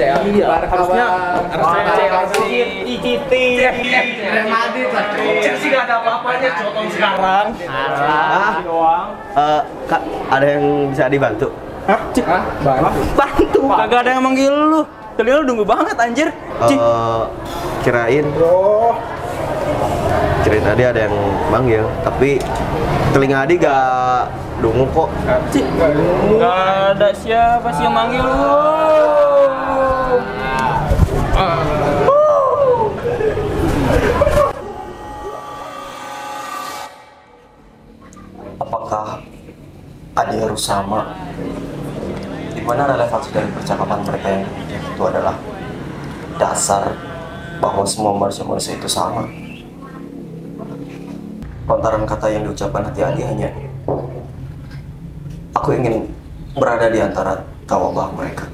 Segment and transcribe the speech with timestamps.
[0.00, 1.04] CL Iya, harusnya
[1.52, 2.40] harusnya Chelsea.
[2.40, 3.32] CL ICT.
[3.60, 5.04] Real Madrid lah
[5.44, 7.46] Chelsea gak ada apa-apanya contoh sekarang.
[7.68, 9.06] Ah, doang.
[9.36, 10.00] eh, kak,
[10.30, 11.48] ada yang bisa dibantu?
[11.84, 12.00] Hah?
[12.10, 12.24] Cik.
[12.24, 12.42] Hah?
[12.62, 13.00] Bantu.
[13.14, 13.60] Bantu.
[13.68, 14.80] Kagak ada yang manggil lu.
[15.10, 16.28] Tadi lu nunggu banget anjir.
[16.64, 16.78] Cik.
[16.78, 17.22] Eh,
[17.82, 18.96] kirain, Bro.
[20.40, 21.16] kirain tadi ada yang
[21.48, 22.40] manggil, tapi
[23.12, 25.08] telinga Adi gak dungu kok.
[25.52, 25.66] Cik.
[26.40, 26.56] Gak
[26.96, 28.79] ada siapa sih yang manggil lu.
[40.30, 41.16] Harus sama?
[42.54, 45.34] Di mana relevansi dari percakapan mereka yang itu adalah
[46.38, 46.94] dasar
[47.58, 49.26] bahwa semua manusia-manusia itu sama.
[51.66, 53.50] Lontaran kata yang diucapkan hati Adi hanya
[55.54, 56.08] Aku ingin
[56.54, 58.46] berada di antara tawabah mereka.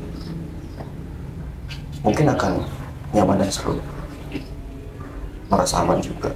[2.02, 2.64] Mungkin akan
[3.14, 3.78] nyaman dan seru.
[5.46, 6.34] Merasa aman juga.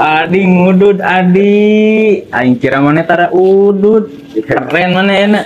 [0.00, 2.24] Adi ngudut Adi.
[2.32, 4.08] Aing kira mana tara udut.
[4.40, 5.44] Keren mana enak.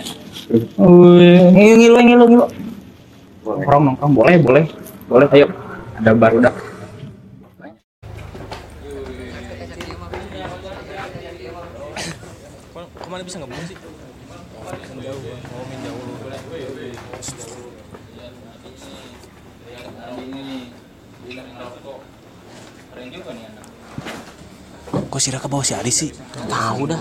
[0.78, 2.47] Ngilu ngilu ngilu ngilu.
[3.44, 4.65] Nongkrong nongkrong boleh boleh
[5.11, 5.47] boleh ayo.
[5.99, 6.55] Ada baru dah.
[12.94, 13.76] Ke mana bisa nggak sih?
[15.05, 16.15] Jauh, ngomongin jauh lu.
[25.14, 26.10] Kok si Raka bawa si Adi sih?
[26.50, 26.98] Tahu dah.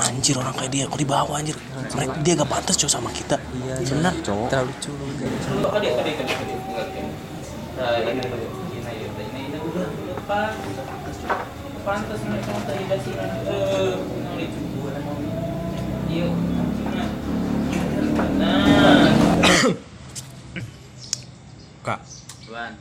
[0.00, 1.52] Anjir orang kayak dia, kok dibawa anjir?
[1.92, 3.36] Mereka dia gak pantas cowok sama kita.
[3.52, 4.48] Iya, benar cowok.
[4.48, 4.72] Terlalu
[11.84, 12.24] Pantas
[21.84, 22.00] Kak,
[22.48, 22.72] Wan,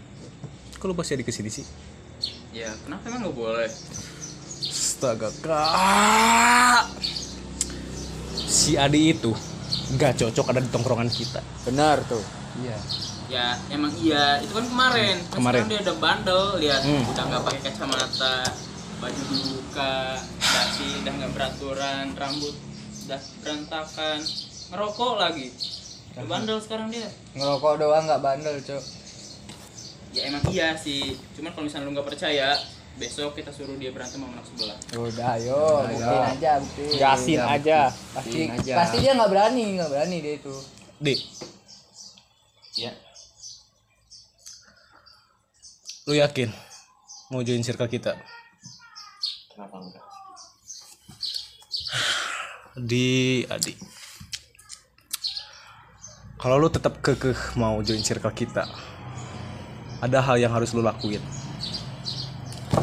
[0.79, 1.67] kok lu pasti Adi ke sini sih?
[2.55, 3.67] ya kenapa emang nggak boleh?
[4.95, 6.87] Astaga, Kak.
[8.47, 9.35] Si Adi itu
[9.99, 11.43] gak cocok ada di tongkrongan kita.
[11.67, 12.23] Benar tuh.
[12.63, 12.79] Iya.
[13.27, 15.19] Ya emang iya, itu kan kemarin.
[15.27, 15.67] Kan Kemarin.
[15.67, 17.03] sekarang dia udah bandel, lihat Hmm.
[17.11, 18.35] udah nggak pakai kacamata,
[19.03, 19.95] baju dibuka,
[20.39, 22.55] dasi udah nggak beraturan, rambut
[23.03, 24.19] udah berantakan,
[24.71, 25.47] ngerokok lagi.
[26.15, 27.11] Udah bandel sekarang dia.
[27.35, 28.83] Ngerokok doang nggak bandel, Cok.
[30.15, 32.55] Ya emang iya sih, cuman kalau misalnya lu nggak percaya,
[32.95, 34.77] besok kita suruh dia berantem sama anak sebelah.
[34.95, 36.95] Udah, ayo, buktiin aja, buktiin.
[36.95, 37.79] Gasin aja.
[38.15, 38.39] Pasti,
[38.71, 40.55] pasti dia nggak berani, nggak berani dia itu.
[40.95, 41.15] Di,
[42.75, 42.91] Ya.
[46.05, 46.51] lu yakin
[47.31, 48.19] mau join circle kita?
[49.47, 50.03] Kenapa enggak?
[52.75, 53.07] Di
[53.47, 53.71] Adi.
[56.35, 58.67] Kalau lu tetap kekeh mau join circle kita,
[60.03, 61.23] ada hal yang harus lu lakuin.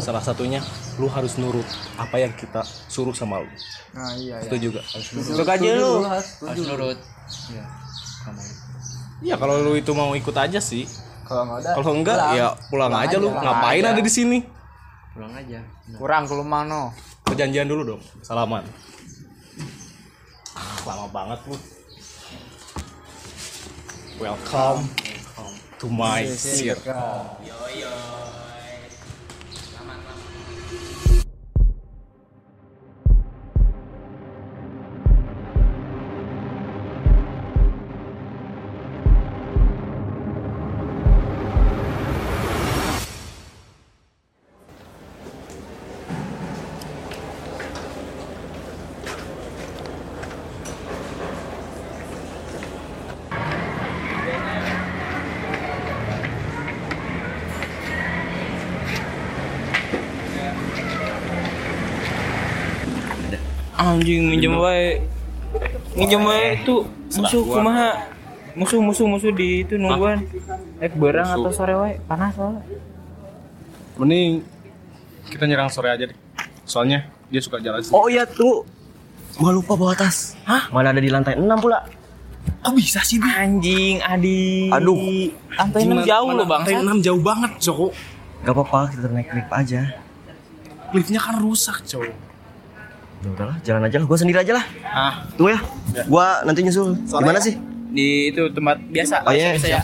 [0.02, 0.58] Salah satunya,
[0.99, 1.62] lu harus nurut
[1.94, 3.50] apa yang kita suruh sama lu.
[3.94, 4.82] Nah, iya, Itu juga.
[5.14, 5.93] Nurut aja lu.
[6.02, 6.99] Harus nurut.
[9.22, 10.90] Ya kalau lu itu mau ikut aja sih.
[11.22, 13.31] Kalau nggak ada, Kalau enggak ya pulang, aja lu.
[13.31, 14.38] Ngapain ada di sini?
[15.94, 16.90] kurang ke rumah no.
[17.22, 18.02] Perjanjian dulu dong.
[18.26, 18.66] Salaman.
[20.58, 21.56] Ah, lama banget lu.
[24.19, 24.90] Welcome
[25.78, 27.38] to my circle.
[27.46, 28.31] Yo yo.
[63.82, 65.02] Anjing minjem wae.
[65.99, 66.87] Minjem wae itu
[67.19, 68.06] musuh kumaha?
[68.55, 70.23] Musuh musuh musuh di itu nungguan.
[70.79, 72.62] Eh berang atau sore wae panas soalnya.
[73.99, 74.46] Mending
[75.34, 76.19] kita nyerang sore aja deh.
[76.62, 77.90] Soalnya dia suka jalan sih.
[77.90, 78.62] Oh iya tuh.
[79.34, 80.38] Gua lupa bawa tas.
[80.46, 80.70] Hah?
[80.70, 81.82] Mana ada di lantai 6 pula.
[82.62, 83.43] kok bisa sih dia?
[83.43, 84.70] Anjing, Adi.
[84.70, 84.99] Aduh.
[85.58, 86.62] Lantai enam jauh loh bang.
[86.62, 87.87] Lantai 6 jauh banget, Joko.
[88.43, 89.81] Gak apa-apa, kita naik lift aja.
[90.94, 92.31] Liftnya kan rusak, cowok.
[93.22, 94.06] Ya udahlah, jalan aja lah.
[94.10, 94.64] Gua sendiri aja lah.
[94.82, 95.60] Ah, Tunggu ya.
[96.10, 96.98] Gua nanti nyusul.
[97.06, 97.54] Gimana sih?
[97.92, 99.22] Di itu tempat biasa.
[99.22, 99.80] Oh, iya, biasa ya.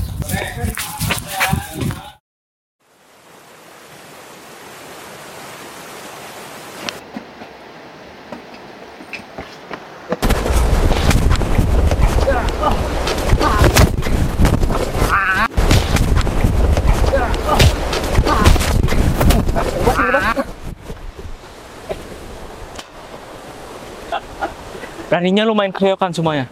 [25.19, 26.47] Beraninya lu main keroyokan semuanya.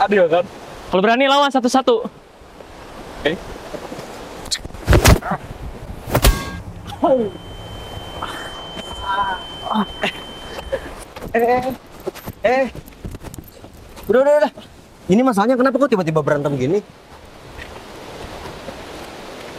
[0.00, 0.48] adil kan?
[0.88, 2.08] Kalau berani lawan satu-satu.
[3.28, 3.36] Eh.
[14.08, 14.52] Udah, udah, udah.
[15.12, 16.80] Ini masalahnya kenapa kok tiba-tiba berantem gini?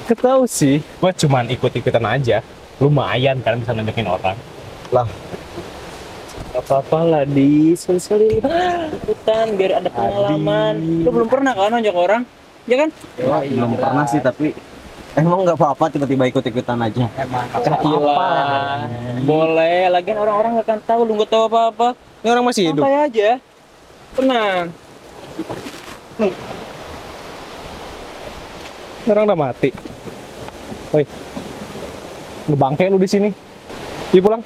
[0.10, 2.42] Ketahu sih, gua cuman ikut-ikutan aja.
[2.82, 4.34] Lumayan kan bisa nunjukin orang.
[4.90, 5.06] Lah,
[6.52, 8.44] Gak apa-apa lah di sekali-sekali
[9.08, 10.76] ikutan biar ada pengalaman.
[11.08, 12.22] Lu belum pernah kan nonjok orang?
[12.68, 12.90] Ya kan?
[13.48, 14.52] belum pernah sih tapi
[15.16, 17.08] emang nggak apa-apa tiba-tiba ikut-ikutan aja.
[17.80, 18.36] Gila.
[19.24, 21.88] Boleh, lagian orang-orang gak akan tahu lu gak tahu apa-apa.
[22.20, 22.84] Ini orang masih hidup.
[22.84, 23.30] Santai aja.
[24.12, 24.66] Tenang.
[29.02, 29.70] Ini orang udah mati.
[30.92, 31.08] Woi.
[32.52, 33.30] Ngebangke lu di sini.
[34.12, 34.44] Yuk pulang.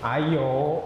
[0.00, 0.80] Ayo.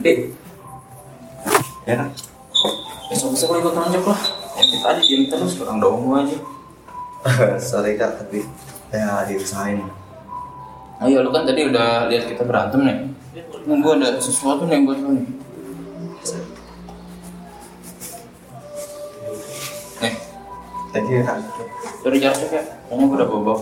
[0.00, 0.32] Dek,
[1.84, 2.08] Ya.
[3.12, 4.20] besok-besok lu ikut nonjok lah.
[4.56, 6.59] Yang kita tadi diem terus kurang dong aja.
[7.70, 8.44] Sorry kak, tapi
[8.90, 9.86] ya diusahain.
[11.00, 12.98] Oh iya, lu kan tadi udah lihat kita berantem nih.
[13.64, 15.26] Nunggu ada sesuatu nih buat lu nih.
[20.00, 20.14] Nih,
[20.92, 21.38] Thank you kak.
[22.00, 23.54] dari jaraknya kayak, kayaknya gue udah bawa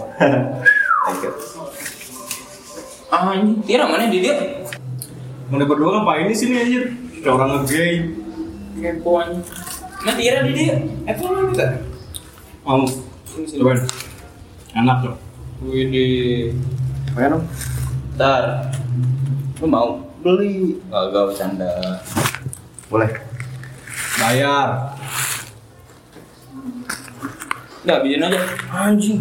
[1.09, 1.33] Thank you.
[3.09, 4.37] Ah, ini Tira mana di dia?
[5.49, 6.93] Mana berdua ngapain di sini anjir?
[7.19, 8.05] Kayak orang nge-game.
[8.79, 9.29] Kepoan.
[10.05, 10.77] Nah, Tira di dia.
[11.09, 11.67] Eh, kok lu minta?
[12.69, 12.85] Mau.
[13.47, 13.79] Cobain.
[14.75, 15.17] Enak loh.
[15.63, 16.07] Wih di.
[17.15, 17.45] Pengen dong?
[18.19, 18.75] Ntar.
[19.63, 20.03] Lu mau?
[20.23, 20.79] Beli.
[20.91, 21.71] Gak, gak bercanda.
[22.91, 23.11] Boleh.
[24.19, 24.95] Bayar.
[27.87, 28.41] Udah, habisin aja.
[28.75, 29.21] Anjing.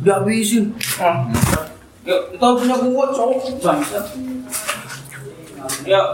[0.00, 0.64] Udah habisin.
[0.96, 1.28] Ah,
[2.08, 4.00] Yuk, kita punya gua cowok bangsa.
[5.84, 6.06] Yuk.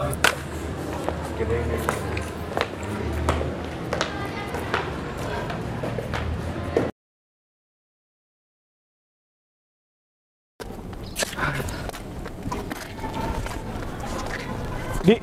[15.05, 15.21] Di,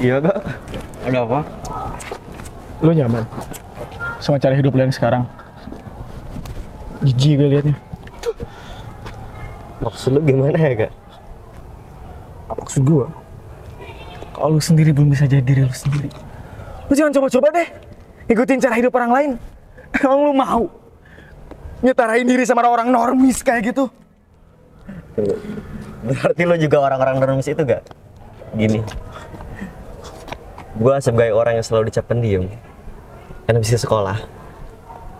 [0.00, 0.36] Iya kak.
[1.08, 1.40] ada apa?
[2.80, 3.24] Lu nyaman
[4.20, 5.28] sama cara hidup lu yang sekarang?
[7.04, 7.76] Jijik gue liatnya.
[9.84, 10.92] Maksud lu gimana ya kak?
[12.56, 13.06] Maksud gua,
[14.32, 16.08] kalau lu sendiri belum bisa jadi diri lu sendiri,
[16.88, 17.68] lu jangan coba-coba deh
[18.32, 19.30] ikutin cara hidup orang lain.
[20.02, 20.64] Emang lu mau
[21.84, 23.92] nyetarain diri sama orang normis kayak gitu?
[26.04, 27.82] Berarti lo juga orang-orang normis itu gak?
[28.52, 28.80] Gini.
[30.76, 32.44] Gua sebagai orang yang selalu dicap pendiam.
[33.48, 34.18] Karena bisa sekolah.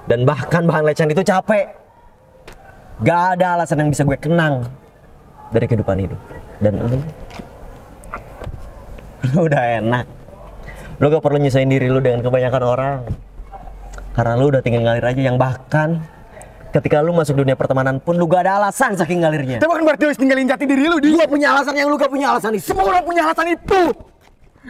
[0.05, 1.73] Dan bahkan bahan lecehan itu capek.
[3.01, 4.69] Gak ada alasan yang bisa gue kenang
[5.53, 6.21] dari kehidupan hidup.
[6.61, 6.99] Dan lu,
[9.33, 10.05] lu udah enak.
[10.97, 12.97] Lu gak perlu nyesuaiin diri lu dengan kebanyakan orang.
[14.17, 16.01] Karena lu udah tinggal ngalir aja yang bahkan
[16.77, 19.57] ketika lu masuk dunia pertemanan pun lu gak ada alasan saking ngalirnya.
[19.57, 21.17] Itu bukan berarti lu harus tinggalin jati diri lu, di.
[21.17, 22.69] Dia punya alasan yang lu gak punya alasan itu.
[22.69, 23.81] Semua orang punya alasan itu.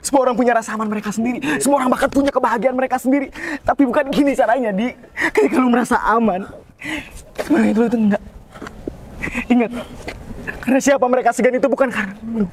[0.05, 1.41] Semua orang punya rasa aman mereka sendiri.
[1.59, 3.33] Semua orang bahkan punya kebahagiaan mereka sendiri.
[3.65, 4.93] Tapi bukan gini caranya, Di.
[5.33, 6.45] Ketika lu merasa aman,
[7.41, 8.23] sebenarnya itu, itu enggak.
[9.49, 9.71] Ingat,
[10.63, 12.47] karena siapa mereka segan itu bukan karena lu.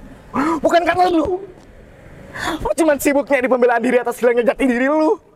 [0.64, 1.44] Bukan karena lu.
[2.64, 5.33] Lu cuma sibuknya di pembelaan diri atas hilangnya jati diri lu.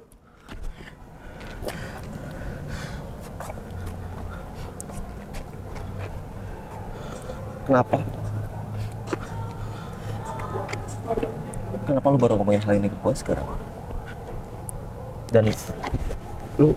[7.68, 8.00] Kenapa?
[11.84, 13.44] Kenapa lu baru ngomongin hal ini ke gue sekarang?
[15.28, 15.52] Dan
[16.56, 16.72] lu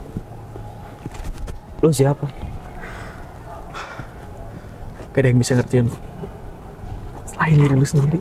[1.79, 2.27] lu siapa?
[5.15, 5.97] Gak ada yang bisa ngertiin lu.
[7.23, 8.19] Selain diri lu sendiri.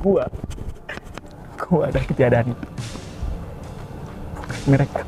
[0.00, 0.24] Gua.
[1.60, 2.56] Gua ada ketiadaan.
[4.40, 5.04] Bukan mereka.